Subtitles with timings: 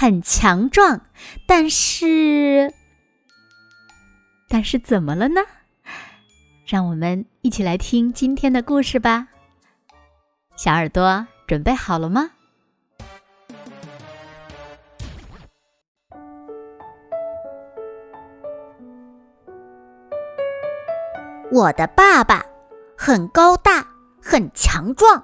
[0.00, 1.02] 很强壮，
[1.46, 2.72] 但是，
[4.48, 5.42] 但是怎么了呢？
[6.66, 9.28] 让我们一起来听今天的故事吧。
[10.56, 12.30] 小耳朵准备好了吗？
[21.52, 22.42] 我的爸爸
[22.96, 23.86] 很高大，
[24.22, 25.22] 很强壮。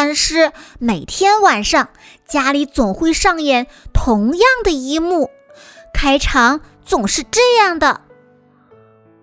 [0.00, 1.88] 但是每天晚上，
[2.24, 5.28] 家里总会上演同样的一幕，
[5.92, 8.02] 开场总是这样的：“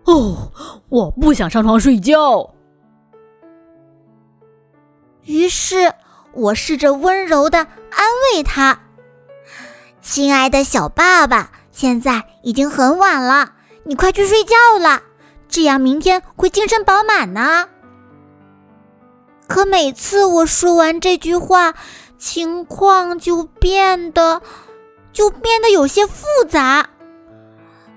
[0.04, 0.52] 哦，
[0.90, 2.56] 我不想上床睡觉。”
[5.24, 5.94] 于是
[6.34, 8.82] 我试着温柔的安慰他
[10.04, 13.54] ：“亲爱的小爸爸，现在已经很晚了，
[13.86, 15.04] 你快去睡觉了，
[15.48, 17.70] 这样明天会精神饱满呢。”
[19.48, 21.74] 可每次我说完这句话，
[22.18, 24.42] 情况就变得
[25.12, 26.90] 就变得有些复杂。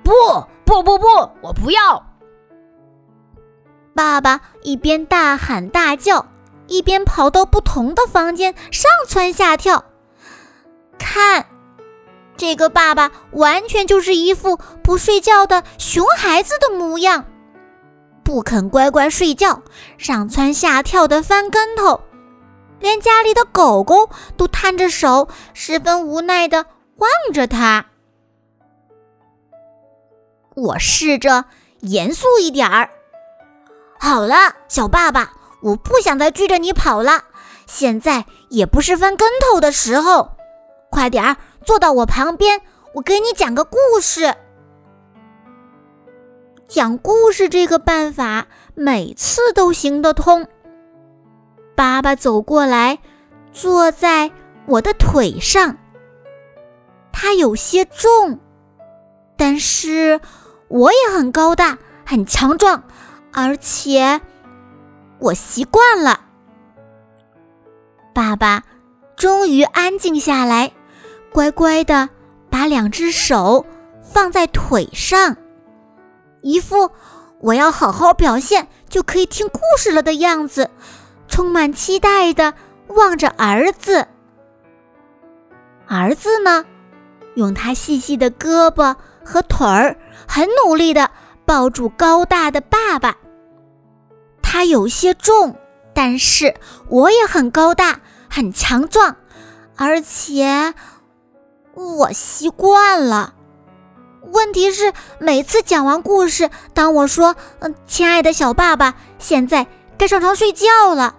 [0.03, 0.13] 不
[0.65, 1.07] 不不不，
[1.41, 2.05] 我不要！
[3.95, 6.27] 爸爸一边大喊大叫，
[6.67, 9.85] 一边跑到不同的房间上蹿下跳。
[10.99, 11.47] 看，
[12.37, 17.25] 这个爸爸完全就是一副不睡觉的熊孩子的模样。
[18.29, 19.62] 不肯乖乖睡觉，
[19.97, 22.03] 上蹿下跳的翻跟头，
[22.79, 27.87] 连家里的狗狗都摊着手，十分无奈的望着他。
[30.55, 31.47] 我试着
[31.81, 32.91] 严肃一点儿。
[33.98, 35.33] 好了，小爸爸，
[35.63, 37.25] 我不想再追着你跑了。
[37.67, 40.33] 现在也不是翻跟头的时候，
[40.91, 42.61] 快点儿坐到我旁边，
[42.92, 44.35] 我给你讲个故事。
[46.68, 50.46] 讲故事这个办法每次都行得通。
[51.74, 52.98] 爸爸走过来，
[53.52, 54.30] 坐在
[54.67, 55.78] 我的腿上。
[57.11, 58.39] 他有些重，
[59.34, 60.20] 但是
[60.68, 62.84] 我也很高大，很强壮，
[63.33, 64.20] 而且
[65.18, 66.20] 我习惯了。
[68.14, 68.62] 爸爸
[69.17, 70.73] 终于安静下来，
[71.33, 72.11] 乖乖的
[72.51, 73.64] 把两只手
[74.02, 75.34] 放在腿上。
[76.43, 76.91] 一副
[77.41, 80.71] 我要好好表现就可以听故事了的样子，
[81.29, 82.55] 充满期待的
[82.89, 84.07] 望着儿子。
[85.87, 86.65] 儿子呢，
[87.35, 91.11] 用他细细的胳膊和腿儿，很努力的
[91.45, 93.17] 抱住高大的爸爸。
[94.43, 95.57] 他有些重，
[95.95, 96.55] 但是
[96.89, 99.17] 我也很高大，很强壮，
[99.77, 100.75] 而且
[101.75, 103.35] 我习惯了。
[104.33, 109.66] 问题是，每次讲完故事，当我说“嗯，亲爱的小爸爸，现在
[109.96, 111.16] 该上床睡觉了”，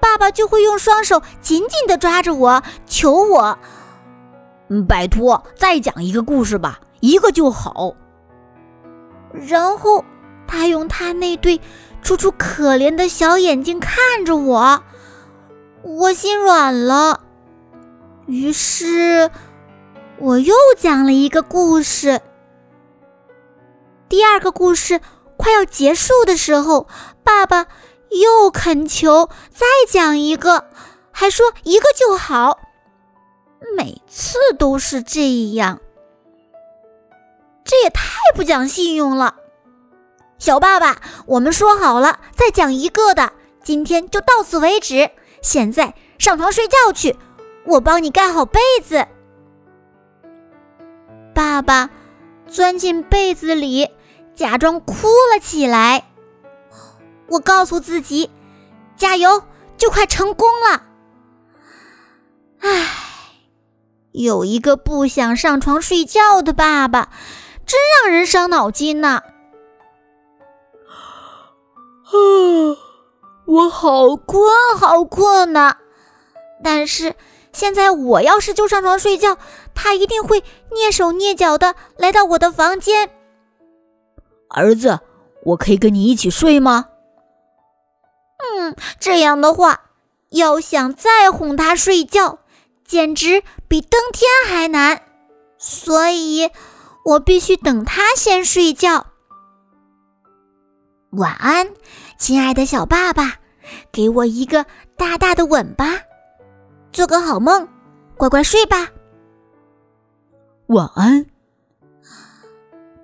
[0.00, 3.58] 爸爸就会用双手紧紧地抓着我，求我
[4.68, 7.94] ：“嗯拜托，再讲一个故事吧，一个就好。”
[9.32, 10.04] 然后
[10.46, 11.60] 他用他那对
[12.02, 14.82] 楚楚可怜的小眼睛看着我，
[15.82, 17.20] 我心软了。
[18.26, 19.30] 于是。
[20.18, 22.20] 我又讲了一个故事。
[24.08, 25.00] 第二个故事
[25.36, 26.86] 快要结束的时候，
[27.22, 27.66] 爸爸
[28.10, 30.64] 又恳求再讲一个，
[31.10, 32.60] 还说一个就好。
[33.76, 35.80] 每次都是这样，
[37.64, 38.02] 这也太
[38.34, 39.34] 不讲信用了。
[40.38, 43.32] 小爸爸，我们说好了再讲一个的，
[43.62, 45.10] 今天就到此为止。
[45.42, 47.16] 现在上床睡觉去，
[47.66, 49.06] 我帮你盖好被子。
[51.36, 51.90] 爸爸
[52.48, 53.90] 钻进被子里，
[54.34, 54.94] 假装哭
[55.30, 56.08] 了起来。
[57.28, 58.30] 我告诉自己
[58.96, 59.42] ：“加油，
[59.76, 60.84] 就快成功了。”
[62.60, 62.88] 唉，
[64.12, 67.10] 有一个不想上床睡觉的爸爸，
[67.66, 69.22] 真让人伤脑筋呐。
[72.06, 72.12] 啊，
[73.44, 74.40] 我好困，
[74.78, 75.76] 好困呐！
[76.64, 77.14] 但是。
[77.56, 79.38] 现在我要是就上床睡觉，
[79.74, 83.08] 他一定会蹑手蹑脚的来到我的房间。
[84.50, 85.00] 儿子，
[85.42, 86.90] 我可以跟你一起睡吗？
[88.36, 89.84] 嗯，这样的话，
[90.28, 92.40] 要想再哄他睡觉，
[92.84, 95.00] 简直比登天还难。
[95.56, 96.50] 所以，
[97.06, 99.06] 我必须等他先睡觉。
[101.12, 101.70] 晚安，
[102.18, 103.36] 亲爱的小爸爸，
[103.90, 104.66] 给我一个
[104.98, 106.02] 大大的吻吧。
[106.96, 107.68] 做个好梦，
[108.16, 108.88] 乖乖睡吧。
[110.68, 111.26] 晚安，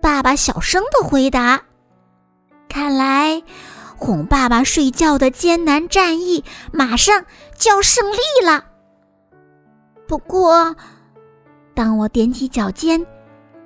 [0.01, 1.63] 爸爸小声的回答。
[2.71, 3.43] 看来
[3.99, 6.43] 哄爸爸睡觉的艰难战役
[6.73, 7.27] 马上
[7.59, 8.65] 就要胜利了。
[10.09, 10.75] 不过，
[11.75, 13.07] 当我踮起脚尖，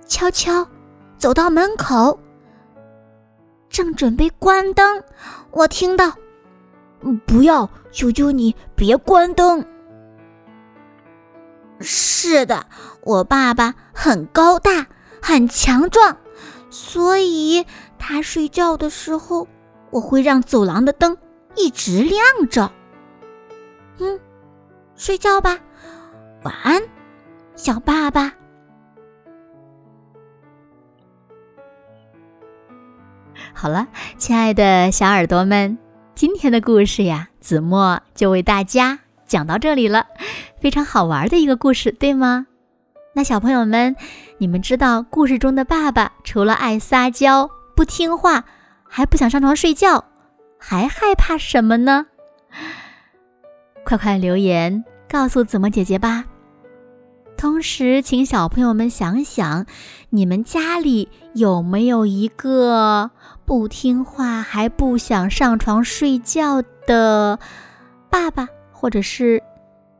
[0.08, 0.66] 悄悄
[1.16, 2.18] 走到门口，
[3.68, 5.00] 正准备关灯，
[5.52, 6.12] 我听到
[7.24, 9.64] ：“不要，求求你别关灯。”
[11.80, 12.66] 是的，
[13.02, 14.86] 我爸爸很高大，
[15.22, 16.16] 很强壮，
[16.70, 17.66] 所以
[17.98, 19.46] 他睡觉的时候，
[19.90, 21.16] 我会让走廊的灯
[21.54, 22.72] 一直亮着。
[23.98, 24.18] 嗯，
[24.96, 25.58] 睡觉吧，
[26.42, 26.82] 晚安，
[27.54, 28.32] 小爸爸。
[33.54, 33.86] 好了，
[34.18, 35.78] 亲爱的小耳朵们，
[36.14, 40.06] 今天的故事呀，子墨就为大家讲到这里了。
[40.60, 42.46] 非常好玩的一个故事，对吗？
[43.14, 43.96] 那小朋友们，
[44.38, 48.44] 你们知道故事中的爸爸除了爱撒娇、不听话，
[48.88, 50.04] 还不想上床睡觉，
[50.58, 52.06] 还害怕什么呢？
[53.84, 56.24] 快快留言告诉子墨姐姐吧。
[57.36, 59.66] 同时，请小朋友们想想，
[60.10, 63.10] 你们家里有没有一个
[63.44, 67.38] 不听话还不想上床睡觉的
[68.10, 69.42] 爸爸，或者是？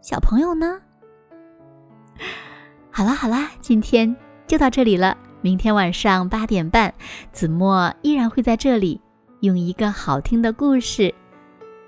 [0.02, 0.78] 小朋友呢？
[2.92, 4.14] 好啦好啦，今天
[4.46, 5.16] 就到这里了。
[5.40, 6.92] 明天晚上八点半，
[7.32, 9.00] 子墨依然会在这里，
[9.40, 11.12] 用一个好听的故事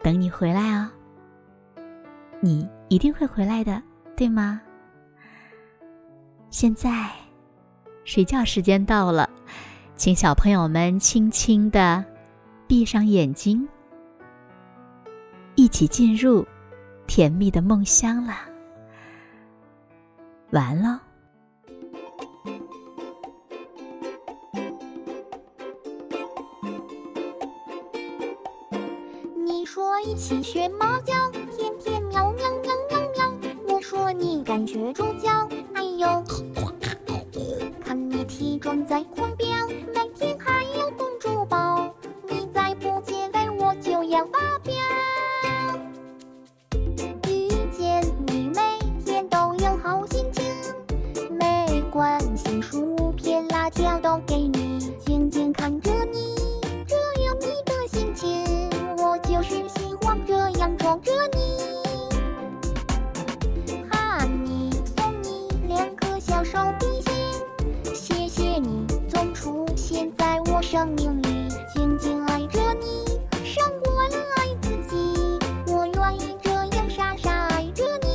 [0.03, 0.89] 等你回来哦。
[2.41, 3.83] 你一定会回来的，
[4.17, 4.61] 对吗？
[6.49, 7.11] 现在
[8.05, 9.29] 睡觉时间到了，
[9.95, 12.03] 请小朋友们轻轻的
[12.67, 13.69] 闭上眼睛，
[15.55, 16.47] 一起进入。
[17.09, 18.35] 甜蜜的梦乡了，
[20.51, 21.01] 完了。
[29.35, 31.15] 你说一起学猫叫，
[31.57, 33.33] 天天喵喵喵喵喵。
[33.67, 36.23] 我说你敢学猪叫，哎呦，
[37.83, 39.49] 看你体重在狂飙，
[39.95, 41.93] 每天还要公主抱，
[42.29, 44.58] 你再不减肥，我就要发
[70.79, 73.05] 生命里紧紧爱着你，
[73.45, 74.97] 胜过了爱自己。
[75.67, 78.09] 我愿意这样傻傻爱着你。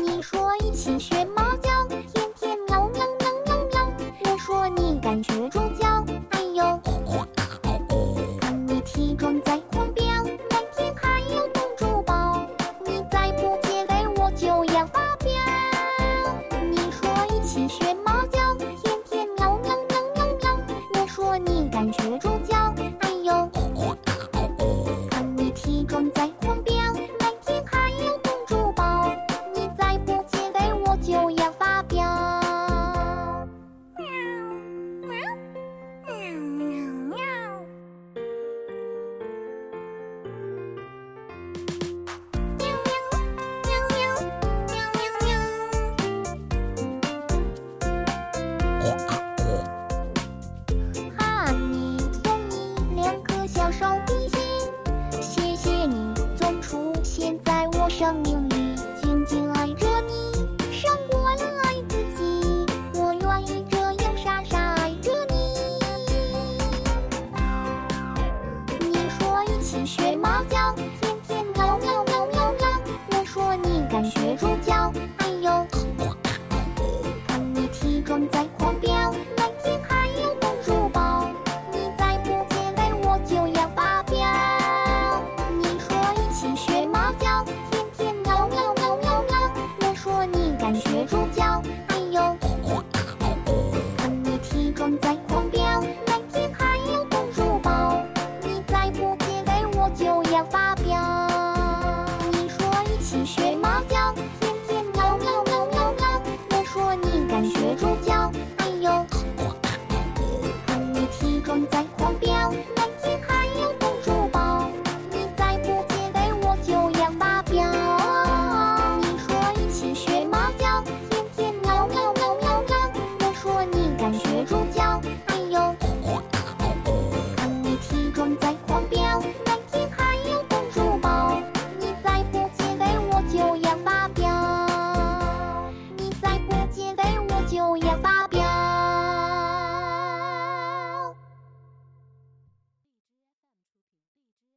[0.00, 3.90] 你说一起学猫叫，天天喵喵喵喵喵。
[4.26, 6.80] 我说你敢学猪叫，哎呦，
[8.40, 9.60] 看你体重在。
[25.88, 26.37] 生命